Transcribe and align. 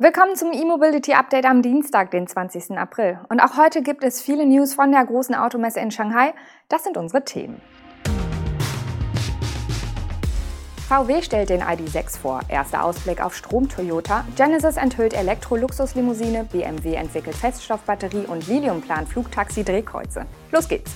Willkommen 0.00 0.36
zum 0.36 0.52
E-Mobility 0.52 1.14
Update 1.14 1.44
am 1.44 1.60
Dienstag, 1.60 2.12
den 2.12 2.28
20. 2.28 2.78
April. 2.78 3.18
Und 3.30 3.40
auch 3.40 3.56
heute 3.56 3.82
gibt 3.82 4.04
es 4.04 4.22
viele 4.22 4.46
News 4.46 4.72
von 4.72 4.92
der 4.92 5.04
großen 5.04 5.34
Automesse 5.34 5.80
in 5.80 5.90
Shanghai. 5.90 6.34
Das 6.68 6.84
sind 6.84 6.96
unsere 6.96 7.24
Themen. 7.24 7.60
VW 10.88 11.20
stellt 11.20 11.50
den 11.50 11.62
ID.6 11.62 12.16
vor. 12.16 12.42
Erster 12.48 12.84
Ausblick 12.84 13.20
auf 13.20 13.34
Strom-Toyota. 13.34 14.24
Genesis 14.36 14.76
enthüllt 14.76 15.14
Elektro-Luxuslimousine. 15.14 16.44
BMW 16.44 16.94
entwickelt 16.94 17.34
Feststoffbatterie 17.34 18.26
und 18.26 18.46
Lilium 18.46 18.80
plant 18.80 19.08
Flugtaxi-Drehkreuze. 19.08 20.26
Los 20.52 20.68
geht's! 20.68 20.92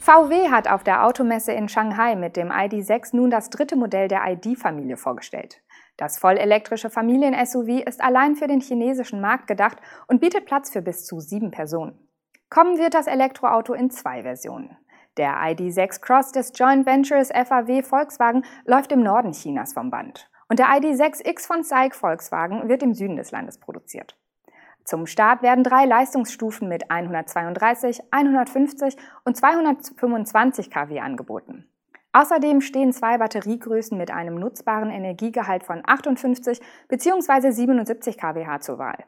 VW 0.00 0.50
hat 0.50 0.66
auf 0.66 0.82
der 0.82 1.04
Automesse 1.04 1.52
in 1.52 1.68
Shanghai 1.68 2.16
mit 2.16 2.36
dem 2.36 2.50
ID.6 2.50 3.14
nun 3.14 3.30
das 3.30 3.50
dritte 3.50 3.76
Modell 3.76 4.08
der 4.08 4.22
ID-Familie 4.26 4.96
vorgestellt. 4.96 5.60
Das 6.00 6.16
vollelektrische 6.16 6.88
Familien-SUV 6.88 7.84
ist 7.84 8.00
allein 8.00 8.34
für 8.34 8.46
den 8.46 8.62
chinesischen 8.62 9.20
Markt 9.20 9.46
gedacht 9.46 9.76
und 10.08 10.22
bietet 10.22 10.46
Platz 10.46 10.70
für 10.70 10.80
bis 10.80 11.04
zu 11.04 11.20
sieben 11.20 11.50
Personen. 11.50 12.08
Kommen 12.48 12.78
wird 12.78 12.94
das 12.94 13.06
Elektroauto 13.06 13.74
in 13.74 13.90
zwei 13.90 14.22
Versionen. 14.22 14.78
Der 15.18 15.36
ID.6 15.38 16.00
Cross 16.00 16.32
des 16.32 16.52
Joint 16.54 16.86
Ventures 16.86 17.28
FAW 17.28 17.82
Volkswagen 17.82 18.46
läuft 18.64 18.92
im 18.92 19.02
Norden 19.02 19.32
Chinas 19.32 19.74
vom 19.74 19.90
Band. 19.90 20.30
Und 20.48 20.58
der 20.58 20.68
ID.6X 20.74 21.46
von 21.46 21.64
SAIC 21.64 21.94
Volkswagen 21.94 22.66
wird 22.66 22.82
im 22.82 22.94
Süden 22.94 23.16
des 23.16 23.30
Landes 23.30 23.60
produziert. 23.60 24.18
Zum 24.84 25.04
Start 25.04 25.42
werden 25.42 25.64
drei 25.64 25.84
Leistungsstufen 25.84 26.66
mit 26.66 26.90
132, 26.90 28.00
150 28.10 28.96
und 29.26 29.36
225 29.36 30.70
kW 30.70 31.00
angeboten. 31.00 31.69
Außerdem 32.12 32.60
stehen 32.60 32.92
zwei 32.92 33.18
Batteriegrößen 33.18 33.96
mit 33.96 34.10
einem 34.10 34.34
nutzbaren 34.34 34.90
Energiegehalt 34.90 35.62
von 35.62 35.82
58 35.86 36.60
bzw. 36.88 37.50
77 37.50 38.18
kWh 38.18 38.58
zur 38.60 38.78
Wahl. 38.78 39.04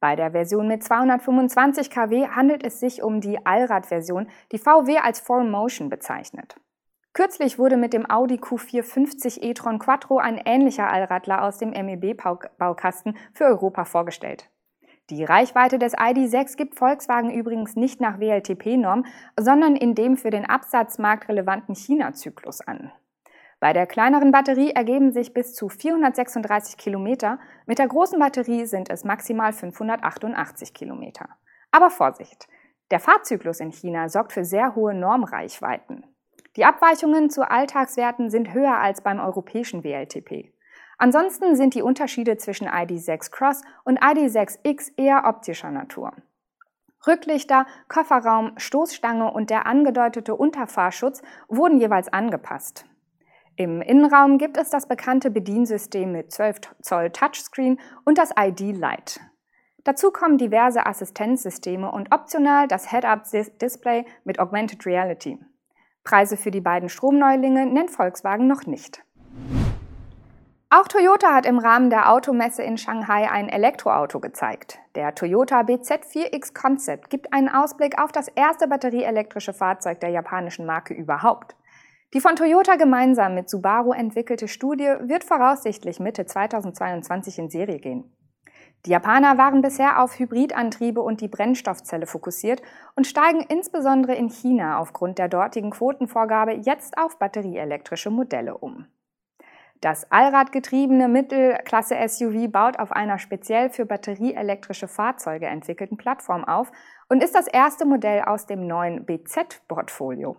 Bei 0.00 0.16
der 0.16 0.30
Version 0.30 0.68
mit 0.68 0.82
225 0.82 1.90
kW 1.90 2.28
handelt 2.28 2.64
es 2.64 2.80
sich 2.80 3.02
um 3.02 3.20
die 3.20 3.44
Allradversion, 3.44 4.28
die 4.52 4.58
VW 4.58 4.98
als 4.98 5.22
4Motion 5.22 5.88
bezeichnet. 5.88 6.56
Kürzlich 7.12 7.58
wurde 7.58 7.76
mit 7.76 7.92
dem 7.92 8.08
Audi 8.08 8.36
Q450 8.36 9.42
e-tron 9.42 9.78
Quattro 9.78 10.18
ein 10.18 10.40
ähnlicher 10.44 10.88
Allradler 10.90 11.42
aus 11.42 11.58
dem 11.58 11.70
MEB-Baukasten 11.70 13.16
für 13.34 13.44
Europa 13.44 13.84
vorgestellt. 13.84 14.48
Die 15.10 15.24
Reichweite 15.24 15.80
des 15.80 15.94
ID.6 15.94 16.56
gibt 16.56 16.78
Volkswagen 16.78 17.32
übrigens 17.32 17.74
nicht 17.74 18.00
nach 18.00 18.20
WLTP-Norm, 18.20 19.04
sondern 19.38 19.74
in 19.74 19.96
dem 19.96 20.16
für 20.16 20.30
den 20.30 20.46
Absatzmarkt 20.46 21.28
relevanten 21.28 21.74
China-Zyklus 21.74 22.60
an. 22.60 22.92
Bei 23.58 23.72
der 23.72 23.88
kleineren 23.88 24.30
Batterie 24.30 24.70
ergeben 24.70 25.12
sich 25.12 25.34
bis 25.34 25.52
zu 25.52 25.68
436 25.68 26.76
Kilometer, 26.76 27.40
mit 27.66 27.80
der 27.80 27.88
großen 27.88 28.20
Batterie 28.20 28.66
sind 28.66 28.88
es 28.88 29.02
maximal 29.02 29.52
588 29.52 30.72
Kilometer. 30.74 31.28
Aber 31.72 31.90
Vorsicht! 31.90 32.48
Der 32.92 33.00
Fahrzyklus 33.00 33.58
in 33.58 33.72
China 33.72 34.08
sorgt 34.08 34.32
für 34.32 34.44
sehr 34.44 34.76
hohe 34.76 34.94
Normreichweiten. 34.94 36.04
Die 36.56 36.64
Abweichungen 36.64 37.30
zu 37.30 37.48
Alltagswerten 37.48 38.30
sind 38.30 38.54
höher 38.54 38.78
als 38.78 39.00
beim 39.00 39.18
europäischen 39.18 39.82
WLTP. 39.82 40.52
Ansonsten 41.00 41.56
sind 41.56 41.74
die 41.74 41.80
Unterschiede 41.80 42.36
zwischen 42.36 42.66
ID.6 42.66 43.30
Cross 43.30 43.62
und 43.84 43.98
ID.6X 44.04 44.92
eher 44.98 45.24
optischer 45.26 45.70
Natur. 45.70 46.12
Rücklichter, 47.06 47.64
Kofferraum, 47.88 48.52
Stoßstange 48.58 49.32
und 49.32 49.48
der 49.48 49.64
angedeutete 49.64 50.34
Unterfahrschutz 50.34 51.22
wurden 51.48 51.80
jeweils 51.80 52.12
angepasst. 52.12 52.84
Im 53.56 53.80
Innenraum 53.80 54.36
gibt 54.36 54.58
es 54.58 54.68
das 54.68 54.88
bekannte 54.88 55.30
Bediensystem 55.30 56.12
mit 56.12 56.32
12 56.32 56.60
Zoll 56.82 57.08
Touchscreen 57.08 57.80
und 58.04 58.18
das 58.18 58.34
ID 58.38 58.60
Lite. 58.60 59.20
Dazu 59.84 60.10
kommen 60.10 60.36
diverse 60.36 60.84
Assistenzsysteme 60.84 61.90
und 61.90 62.12
optional 62.12 62.68
das 62.68 62.90
Head-Up-Display 62.90 64.04
mit 64.24 64.38
Augmented 64.38 64.84
Reality. 64.84 65.38
Preise 66.04 66.36
für 66.36 66.50
die 66.50 66.60
beiden 66.60 66.90
Stromneulinge 66.90 67.64
nennt 67.64 67.90
Volkswagen 67.90 68.46
noch 68.46 68.66
nicht. 68.66 69.02
Auch 70.72 70.86
Toyota 70.86 71.34
hat 71.34 71.46
im 71.46 71.58
Rahmen 71.58 71.90
der 71.90 72.12
Automesse 72.12 72.62
in 72.62 72.78
Shanghai 72.78 73.28
ein 73.28 73.48
Elektroauto 73.48 74.20
gezeigt. 74.20 74.78
Der 74.94 75.16
Toyota 75.16 75.62
BZ4X 75.62 76.54
Concept 76.54 77.10
gibt 77.10 77.32
einen 77.32 77.48
Ausblick 77.48 78.00
auf 78.00 78.12
das 78.12 78.28
erste 78.28 78.68
batterieelektrische 78.68 79.52
Fahrzeug 79.52 79.98
der 79.98 80.10
japanischen 80.10 80.66
Marke 80.66 80.94
überhaupt. 80.94 81.56
Die 82.14 82.20
von 82.20 82.36
Toyota 82.36 82.76
gemeinsam 82.76 83.34
mit 83.34 83.50
Subaru 83.50 83.90
entwickelte 83.90 84.46
Studie 84.46 84.94
wird 85.00 85.24
voraussichtlich 85.24 85.98
Mitte 85.98 86.24
2022 86.24 87.40
in 87.40 87.50
Serie 87.50 87.80
gehen. 87.80 88.16
Die 88.86 88.90
Japaner 88.90 89.38
waren 89.38 89.62
bisher 89.62 90.00
auf 90.00 90.20
Hybridantriebe 90.20 91.02
und 91.02 91.20
die 91.20 91.28
Brennstoffzelle 91.28 92.06
fokussiert 92.06 92.62
und 92.94 93.08
steigen 93.08 93.40
insbesondere 93.40 94.14
in 94.14 94.28
China 94.28 94.78
aufgrund 94.78 95.18
der 95.18 95.28
dortigen 95.28 95.72
Quotenvorgabe 95.72 96.52
jetzt 96.52 96.96
auf 96.96 97.18
batterieelektrische 97.18 98.10
Modelle 98.10 98.56
um. 98.56 98.86
Das 99.80 100.10
allradgetriebene 100.10 101.08
Mittelklasse-SUV 101.08 102.48
baut 102.48 102.78
auf 102.78 102.92
einer 102.92 103.18
speziell 103.18 103.70
für 103.70 103.86
batterieelektrische 103.86 104.88
Fahrzeuge 104.88 105.46
entwickelten 105.46 105.96
Plattform 105.96 106.44
auf 106.44 106.70
und 107.08 107.22
ist 107.22 107.34
das 107.34 107.46
erste 107.46 107.86
Modell 107.86 108.22
aus 108.22 108.46
dem 108.46 108.66
neuen 108.66 109.06
BZ-Portfolio. 109.06 110.36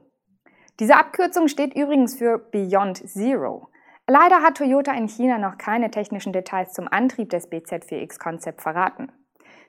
Diese 0.79 0.96
Abkürzung 0.96 1.47
steht 1.47 1.75
übrigens 1.75 2.16
für 2.16 2.38
Beyond 2.38 3.09
Zero. 3.09 3.68
Leider 4.07 4.44
hat 4.44 4.57
Toyota 4.57 4.94
in 4.94 5.07
China 5.07 5.40
noch 5.40 5.58
keine 5.58 5.90
technischen 5.90 6.34
Details 6.34 6.73
zum 6.73 6.88
Antrieb 6.88 7.29
des 7.31 7.52
BZ4X-Konzept 7.52 8.62
verraten. 8.62 9.12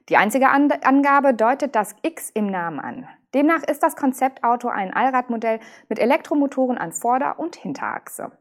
Die 0.08 0.16
einzige 0.16 0.48
Angabe 0.50 1.32
deutet 1.32 1.74
das 1.74 1.94
X 2.02 2.28
im 2.30 2.46
Namen 2.46 2.80
an. 2.80 3.08
Demnach 3.34 3.62
ist 3.62 3.82
das 3.82 3.96
Konzeptauto 3.96 4.68
ein 4.68 4.92
Allradmodell 4.92 5.60
mit 5.88 5.98
Elektromotoren 5.98 6.76
an 6.76 6.92
Vorder- 6.92 7.38
und 7.38 7.56
Hinterachse. 7.56 8.32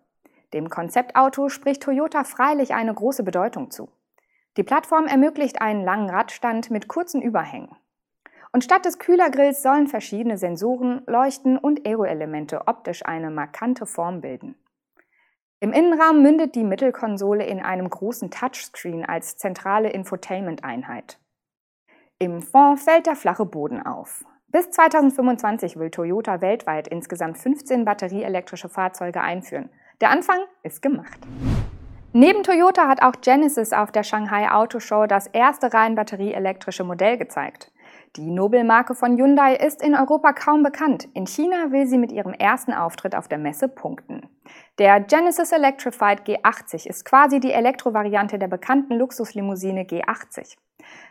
Dem 0.53 0.69
Konzeptauto 0.69 1.49
spricht 1.49 1.83
Toyota 1.83 2.23
freilich 2.23 2.73
eine 2.73 2.93
große 2.93 3.23
Bedeutung 3.23 3.71
zu. 3.71 3.89
Die 4.57 4.63
Plattform 4.63 5.07
ermöglicht 5.07 5.61
einen 5.61 5.83
langen 5.83 6.09
Radstand 6.09 6.71
mit 6.71 6.87
kurzen 6.87 7.21
Überhängen. 7.21 7.75
Und 8.51 8.65
statt 8.65 8.83
des 8.85 8.99
Kühlergrills 8.99 9.63
sollen 9.63 9.87
verschiedene 9.87 10.37
Sensoren, 10.37 11.03
Leuchten 11.07 11.57
und 11.57 11.87
Aeroelemente 11.87 12.67
optisch 12.67 13.05
eine 13.05 13.31
markante 13.31 13.85
Form 13.85 14.19
bilden. 14.19 14.55
Im 15.61 15.71
Innenraum 15.71 16.21
mündet 16.21 16.55
die 16.55 16.63
Mittelkonsole 16.63 17.45
in 17.45 17.61
einem 17.61 17.89
großen 17.89 18.29
Touchscreen 18.31 19.05
als 19.05 19.37
zentrale 19.37 19.89
Infotainment-Einheit. 19.91 21.19
Im 22.19 22.41
Fond 22.41 22.79
fällt 22.79 23.05
der 23.05 23.15
flache 23.15 23.45
Boden 23.45 23.81
auf. 23.81 24.25
Bis 24.47 24.69
2025 24.71 25.77
will 25.77 25.91
Toyota 25.91 26.41
weltweit 26.41 26.87
insgesamt 26.89 27.37
15 27.37 27.85
batterieelektrische 27.85 28.67
Fahrzeuge 28.67 29.21
einführen. 29.21 29.69
Der 30.01 30.09
Anfang 30.09 30.39
ist 30.63 30.81
gemacht. 30.81 31.19
Neben 32.11 32.41
Toyota 32.43 32.87
hat 32.87 33.03
auch 33.03 33.21
Genesis 33.21 33.71
auf 33.71 33.91
der 33.91 34.03
Shanghai 34.03 34.51
Auto 34.51 34.79
Show 34.79 35.05
das 35.05 35.27
erste 35.27 35.73
rein 35.73 35.95
batterieelektrische 35.95 36.83
Modell 36.83 37.17
gezeigt. 37.19 37.71
Die 38.17 38.31
Nobelmarke 38.31 38.95
von 38.95 39.15
Hyundai 39.15 39.55
ist 39.55 39.81
in 39.81 39.95
Europa 39.95 40.33
kaum 40.33 40.63
bekannt. 40.63 41.07
In 41.13 41.27
China 41.27 41.71
will 41.71 41.85
sie 41.85 41.99
mit 41.99 42.11
ihrem 42.11 42.33
ersten 42.33 42.73
Auftritt 42.73 43.15
auf 43.15 43.27
der 43.27 43.37
Messe 43.37 43.69
punkten. 43.69 44.27
Der 44.79 44.99
Genesis 44.99 45.51
Electrified 45.51 46.23
G80 46.27 46.87
ist 46.87 47.05
quasi 47.05 47.39
die 47.39 47.53
Elektrovariante 47.53 48.39
der 48.39 48.47
bekannten 48.47 48.95
Luxuslimousine 48.95 49.83
G80. 49.83 50.57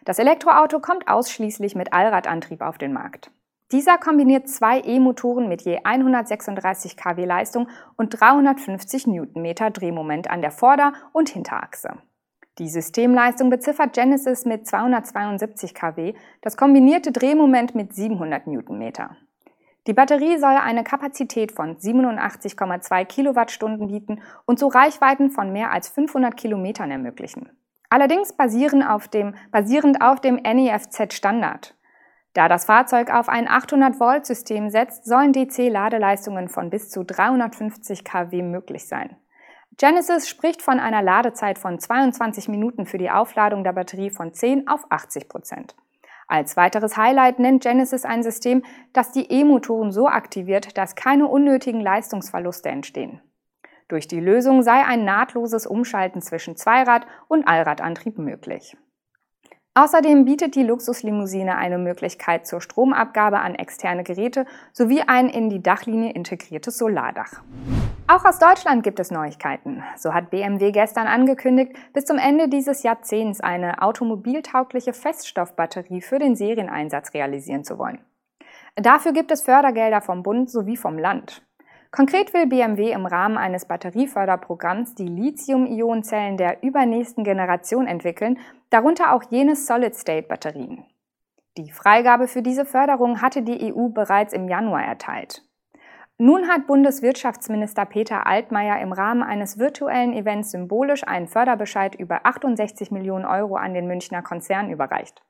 Das 0.05 0.19
Elektroauto 0.19 0.81
kommt 0.81 1.09
ausschließlich 1.09 1.75
mit 1.77 1.93
Allradantrieb 1.93 2.61
auf 2.61 2.77
den 2.77 2.93
Markt. 2.93 3.31
Dieser 3.73 3.99
kombiniert 3.99 4.49
zwei 4.49 4.81
E-Motoren 4.81 5.49
mit 5.49 5.63
je 5.63 5.79
136 5.85 6.97
kW 6.97 7.25
Leistung 7.25 7.69
und 7.97 8.21
350 8.21 9.07
Newtonmeter 9.07 9.71
Drehmoment 9.71 10.29
an 10.29 10.41
der 10.41 10.51
Vorder- 10.51 10.93
und 11.13 11.29
Hinterachse. 11.29 11.91
Die 12.59 12.69
Systemleistung 12.69 13.49
beziffert 13.49 13.93
Genesis 13.93 14.45
mit 14.45 14.67
272 14.67 15.73
kW, 15.73 16.15
das 16.43 16.57
kombinierte 16.57 17.13
Drehmoment 17.13 17.77
mit 17.77 17.95
700 17.95 18.49
Newtonmeter. 18.49 19.17
Die 19.87 19.95
Batterie 19.95 20.37
soll 20.39 20.57
eine 20.57 20.85
Kapazität 20.85 21.53
von 21.53 21.77
87,2 21.77 23.05
Kilowattstunden 23.05 23.87
bieten 23.87 24.21
und 24.47 24.59
so 24.59 24.67
Reichweiten 24.67 25.31
von 25.31 25.53
mehr 25.53 25.71
als 25.71 25.89
500 25.89 26.37
Kilometern 26.37 26.91
ermöglichen. 26.91 27.49
Allerdings 27.89 28.33
basierend 28.33 28.87
auf 28.89 29.09
dem, 29.09 29.35
basierend 29.53 30.03
auf 30.03 30.21
dem 30.21 30.37
NEFZ-Standard. 30.37 31.75
Da 32.33 32.49
das 32.49 32.65
Fahrzeug 32.65 33.13
auf 33.13 33.29
ein 33.29 33.49
800-Volt-System 33.49 34.71
setzt, 34.71 35.05
sollen 35.05 35.33
DC-Ladeleistungen 35.33 36.49
von 36.49 36.71
bis 36.71 36.89
zu 36.89 37.05
350 37.05 38.05
kW 38.05 38.43
möglich 38.43 38.87
sein. 38.87 39.17
Genesis 39.77 40.29
spricht 40.29 40.63
von 40.63 40.79
einer 40.79 41.03
Ladezeit 41.03 41.59
von 41.59 41.79
22 41.79 42.49
Minuten 42.49 42.87
für 42.87 42.99
die 42.99 43.11
Aufladung 43.11 43.65
der 43.65 43.73
Batterie 43.73 44.11
von 44.11 44.33
10 44.33 44.69
auf 44.69 44.85
80 44.91 45.29
Prozent. 45.29 45.75
Als 46.29 46.57
weiteres 46.57 46.97
Highlight 46.97 47.41
nennt 47.41 47.65
Genesis 47.65 48.05
ein 48.05 48.23
System, 48.23 48.63
das 48.93 49.11
die 49.11 49.33
E-Motoren 49.33 49.91
so 49.91 50.07
aktiviert, 50.07 50.79
dass 50.79 50.95
keine 50.95 51.27
unnötigen 51.27 51.81
Leistungsverluste 51.81 52.69
entstehen. 52.69 53.21
Durch 53.89 54.07
die 54.07 54.21
Lösung 54.21 54.63
sei 54.63 54.85
ein 54.85 55.05
nahtloses 55.05 55.67
Umschalten 55.67 56.23
zwischen 56.23 56.55
Zweirad- 56.57 57.07
und 57.27 57.49
Allradantrieb 57.49 58.19
möglich. 58.19 58.77
Außerdem 59.81 60.27
bietet 60.27 60.57
die 60.57 60.63
Luxuslimousine 60.63 61.57
eine 61.57 61.79
Möglichkeit 61.79 62.47
zur 62.47 62.61
Stromabgabe 62.61 63.39
an 63.41 63.55
externe 63.55 64.05
Geräte 64.05 64.45
sowie 64.75 65.01
ein 65.01 65.31
in 65.31 65.49
die 65.49 65.63
Dachlinie 65.63 66.13
integriertes 66.13 66.77
Solardach. 66.77 67.41
Auch 68.07 68.27
aus 68.27 68.39
Deutschland 68.39 68.83
gibt 68.83 69.01
es 69.01 69.11
Neuigkeiten. 69.11 69.83
So 69.97 70.13
hat 70.13 70.29
BMW 70.29 70.71
gestern 70.73 71.07
angekündigt, 71.07 71.73
bis 71.95 72.05
zum 72.05 72.19
Ende 72.19 72.51
dieses 72.51 72.83
Jahrzehnts 72.83 73.41
eine 73.41 73.81
automobiltaugliche 73.81 74.93
Feststoffbatterie 74.93 76.03
für 76.03 76.19
den 76.19 76.37
Serieneinsatz 76.37 77.15
realisieren 77.15 77.65
zu 77.65 77.79
wollen. 77.79 78.05
Dafür 78.77 79.15
gibt 79.15 79.31
es 79.31 79.41
Fördergelder 79.41 80.03
vom 80.03 80.23
Bund 80.23 80.51
sowie 80.51 80.77
vom 80.77 80.99
Land. 80.99 81.43
Konkret 81.93 82.33
will 82.33 82.47
BMW 82.47 82.93
im 82.93 83.05
Rahmen 83.05 83.37
eines 83.37 83.65
Batterieförderprogramms 83.65 84.95
die 84.95 85.09
Lithium-Ionen-Zellen 85.09 86.37
der 86.37 86.63
übernächsten 86.63 87.25
Generation 87.25 87.89
entwickeln, 87.89 88.39
darunter 88.71 89.13
auch 89.13 89.25
jene 89.31 89.57
Solid-State-Batterien. 89.57 90.85
Die 91.57 91.73
Freigabe 91.73 92.29
für 92.29 92.43
diese 92.43 92.65
Förderung 92.65 93.21
hatte 93.21 93.43
die 93.43 93.75
EU 93.75 93.89
bereits 93.89 94.33
im 94.33 94.49
Januar 94.49 94.85
erteilt. 94.85 95.43
Nun 96.17 96.47
hat 96.49 96.69
Bundeswirtschaftsminister 96.69 97.87
Peter 97.87 98.27
Altmaier 98.27 98.81
im 98.81 98.93
Rahmen 98.93 99.25
eines 99.25 99.59
virtuellen 99.59 100.13
Events 100.13 100.53
symbolisch 100.53 101.03
einen 101.03 101.27
Förderbescheid 101.27 101.97
über 101.97 102.25
68 102.25 102.93
Millionen 102.93 103.25
Euro 103.25 103.57
an 103.57 103.75
den 103.75 103.89
Münchner 103.89 104.23
Konzern 104.23 104.71
überreicht. 104.71 105.23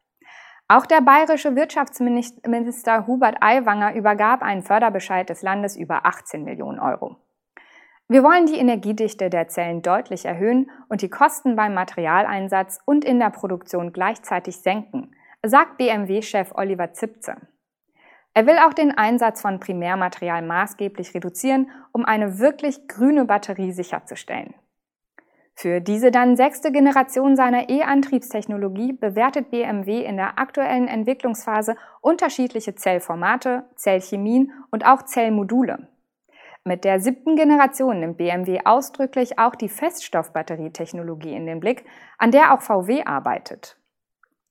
Auch 0.73 0.87
der 0.87 1.01
bayerische 1.01 1.57
Wirtschaftsminister 1.57 3.09
Hubert 3.09 3.39
Aiwanger 3.41 3.93
übergab 3.97 4.41
einen 4.41 4.63
Förderbescheid 4.63 5.29
des 5.29 5.43
Landes 5.43 5.77
über 5.77 6.07
18 6.07 6.45
Millionen 6.45 6.79
Euro. 6.79 7.17
Wir 8.07 8.23
wollen 8.23 8.47
die 8.47 8.57
Energiedichte 8.57 9.31
der 9.31 9.49
Zellen 9.49 9.83
deutlich 9.83 10.27
erhöhen 10.27 10.71
und 10.89 11.03
die 11.03 11.11
Kosten 11.11 11.57
beim 11.57 11.75
Materialeinsatz 11.75 12.79
und 12.85 13.05
in 13.05 13.19
der 13.19 13.31
Produktion 13.31 13.93
gleichzeitig 13.93 14.59
senken, 14.59 15.11
sagt 15.45 15.77
BMW-Chef 15.77 16.53
Oliver 16.55 16.93
Zipze. 16.93 17.35
Er 18.35 18.47
will 18.47 18.59
auch 18.65 18.73
den 18.73 18.97
Einsatz 18.97 19.41
von 19.41 19.59
Primärmaterial 19.59 20.43
maßgeblich 20.43 21.15
reduzieren, 21.15 21.69
um 21.91 22.05
eine 22.05 22.39
wirklich 22.39 22.87
grüne 22.87 23.25
Batterie 23.25 23.73
sicherzustellen. 23.73 24.55
Für 25.61 25.83
diese 25.83 26.11
dann 26.11 26.37
sechste 26.37 26.73
Generation 26.73 27.37
seiner 27.37 27.69
E-Antriebstechnologie 27.69 28.95
bewertet 28.95 29.51
BMW 29.51 30.03
in 30.03 30.17
der 30.17 30.39
aktuellen 30.39 30.89
Entwicklungsphase 30.89 31.77
unterschiedliche 32.01 32.75
Zellformate, 32.77 33.65
Zellchemien 33.77 34.53
und 34.71 34.87
auch 34.87 35.03
Zellmodule. 35.03 35.89
Mit 36.65 36.85
der 36.85 36.99
siebten 36.99 37.37
Generation 37.37 38.01
nimmt 38.01 38.17
BMW 38.17 38.61
ausdrücklich 38.65 39.39
auch 39.39 39.55
die 39.55 39.69
Feststoffbatterietechnologie 39.69 41.35
in 41.35 41.45
den 41.45 41.61
Blick, 41.61 41.85
an 42.17 42.31
der 42.31 42.55
auch 42.55 42.63
VW 42.63 43.03
arbeitet. 43.05 43.77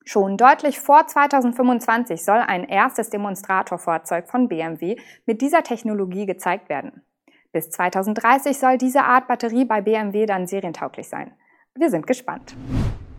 Schon 0.05 0.37
deutlich 0.37 0.79
vor 0.79 1.07
2025 1.07 2.23
soll 2.23 2.37
ein 2.37 2.65
erstes 2.65 3.09
Demonstratorfahrzeug 3.09 4.29
von 4.29 4.47
BMW 4.47 4.95
mit 5.25 5.41
dieser 5.41 5.63
Technologie 5.63 6.27
gezeigt 6.27 6.69
werden. 6.69 7.01
Bis 7.51 7.71
2030 7.71 8.59
soll 8.59 8.77
diese 8.77 9.03
Art 9.03 9.27
Batterie 9.27 9.65
bei 9.65 9.81
BMW 9.81 10.25
dann 10.25 10.45
serientauglich 10.45 11.09
sein. 11.09 11.33
Wir 11.75 11.89
sind 11.89 12.05
gespannt. 12.05 12.55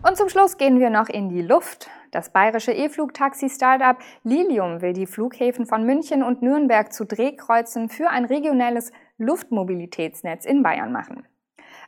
Und 0.03 0.17
zum 0.17 0.29
Schluss 0.29 0.57
gehen 0.57 0.79
wir 0.79 0.89
noch 0.89 1.09
in 1.09 1.29
die 1.29 1.41
Luft. 1.41 1.89
Das 2.11 2.31
bayerische 2.31 2.71
E-Flugtaxi-Startup 2.71 3.97
Lilium 4.23 4.81
will 4.81 4.93
die 4.93 5.05
Flughäfen 5.05 5.65
von 5.65 5.85
München 5.85 6.23
und 6.23 6.41
Nürnberg 6.41 6.91
zu 6.91 7.05
Drehkreuzen 7.05 7.89
für 7.89 8.09
ein 8.09 8.25
regionelles 8.25 8.91
Luftmobilitätsnetz 9.17 10.45
in 10.45 10.63
Bayern 10.63 10.91
machen. 10.91 11.27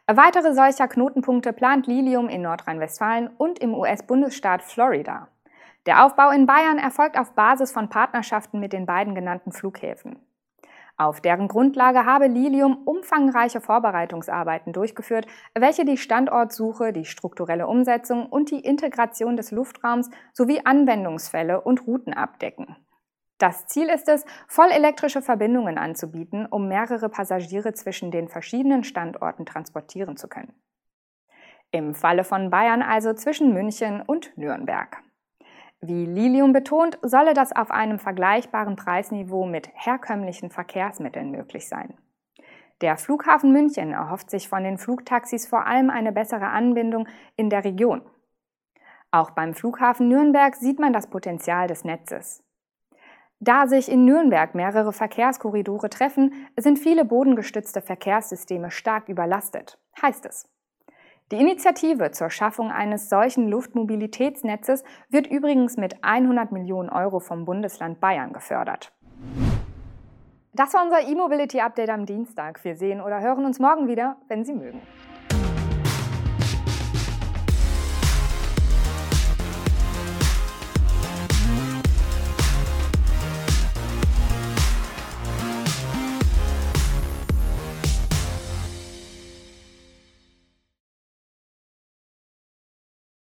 Weitere 0.05 0.53
solcher 0.53 0.87
Knotenpunkte 0.89 1.53
plant 1.53 1.87
Lilium 1.87 2.27
in 2.27 2.41
Nordrhein-Westfalen 2.41 3.29
und 3.37 3.59
im 3.59 3.73
US-Bundesstaat 3.73 4.61
Florida. 4.61 5.29
Der 5.85 6.05
Aufbau 6.05 6.29
in 6.29 6.45
Bayern 6.45 6.77
erfolgt 6.77 7.17
auf 7.17 7.33
Basis 7.33 7.71
von 7.71 7.89
Partnerschaften 7.89 8.59
mit 8.59 8.73
den 8.73 8.85
beiden 8.85 9.15
genannten 9.15 9.51
Flughäfen. 9.51 10.19
Auf 10.95 11.21
deren 11.21 11.47
Grundlage 11.47 12.05
habe 12.05 12.27
Lilium 12.27 12.83
umfangreiche 12.85 13.61
Vorbereitungsarbeiten 13.61 14.73
durchgeführt, 14.73 15.25
welche 15.57 15.85
die 15.85 15.97
Standortsuche, 15.97 16.93
die 16.93 17.05
strukturelle 17.05 17.67
Umsetzung 17.67 18.27
und 18.27 18.51
die 18.51 18.59
Integration 18.59 19.35
des 19.35 19.51
Luftraums 19.51 20.11
sowie 20.33 20.61
Anwendungsfälle 20.63 21.61
und 21.61 21.87
Routen 21.87 22.13
abdecken. 22.13 22.75
Das 23.39 23.65
Ziel 23.65 23.89
ist 23.89 24.07
es, 24.07 24.23
vollelektrische 24.47 25.21
Verbindungen 25.21 25.77
anzubieten, 25.77 26.45
um 26.45 26.67
mehrere 26.67 27.09
Passagiere 27.09 27.73
zwischen 27.73 28.11
den 28.11 28.29
verschiedenen 28.29 28.83
Standorten 28.83 29.45
transportieren 29.45 30.15
zu 30.15 30.27
können. 30.27 30.53
Im 31.71 31.95
Falle 31.95 32.23
von 32.23 32.51
Bayern 32.51 32.83
also 32.83 33.13
zwischen 33.13 33.51
München 33.51 34.01
und 34.01 34.37
Nürnberg. 34.37 35.03
Wie 35.85 36.05
Lilium 36.05 36.53
betont, 36.53 36.97
solle 37.01 37.33
das 37.33 37.53
auf 37.53 37.69
einem 37.69 37.99
vergleichbaren 37.99 38.77
Preisniveau 38.77 39.45
mit 39.45 39.69
herkömmlichen 39.73 40.49
Verkehrsmitteln 40.49 41.29
möglich 41.29 41.67
sein. 41.67 41.97
Der 42.79 42.95
Flughafen 42.95 43.51
München 43.51 43.91
erhofft 43.91 44.31
sich 44.31 44.47
von 44.47 44.63
den 44.63 44.77
Flugtaxis 44.77 45.45
vor 45.45 45.67
allem 45.67 45.89
eine 45.89 46.13
bessere 46.13 46.47
Anbindung 46.47 47.09
in 47.35 47.49
der 47.49 47.65
Region. 47.65 48.01
Auch 49.11 49.31
beim 49.31 49.53
Flughafen 49.53 50.07
Nürnberg 50.07 50.55
sieht 50.55 50.79
man 50.79 50.93
das 50.93 51.07
Potenzial 51.07 51.67
des 51.67 51.83
Netzes. 51.83 52.45
Da 53.41 53.67
sich 53.67 53.91
in 53.91 54.05
Nürnberg 54.05 54.55
mehrere 54.55 54.93
Verkehrskorridore 54.93 55.89
treffen, 55.89 56.47
sind 56.55 56.79
viele 56.79 57.03
bodengestützte 57.03 57.81
Verkehrssysteme 57.81 58.71
stark 58.71 59.09
überlastet, 59.09 59.77
heißt 60.01 60.25
es. 60.27 60.49
Die 61.31 61.37
Initiative 61.39 62.11
zur 62.11 62.29
Schaffung 62.29 62.71
eines 62.71 63.09
solchen 63.09 63.47
Luftmobilitätsnetzes 63.47 64.83
wird 65.09 65.27
übrigens 65.27 65.77
mit 65.77 66.03
100 66.03 66.51
Millionen 66.51 66.89
Euro 66.89 67.19
vom 67.19 67.45
Bundesland 67.45 67.99
Bayern 67.99 68.33
gefördert. 68.33 68.91
Das 70.53 70.73
war 70.73 70.83
unser 70.83 71.01
E-Mobility 71.01 71.61
Update 71.61 71.89
am 71.89 72.05
Dienstag. 72.05 72.63
Wir 72.63 72.75
sehen 72.75 73.01
oder 73.01 73.21
hören 73.21 73.45
uns 73.45 73.59
morgen 73.59 73.87
wieder, 73.87 74.17
wenn 74.27 74.45
Sie 74.45 74.53
mögen. 74.53 74.81